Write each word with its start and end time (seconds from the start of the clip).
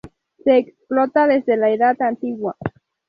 Se 0.43 0.57
explota 0.57 1.27
desde 1.27 1.57
la 1.57 1.69
Edad 1.69 1.95
Antigua. 2.01 2.57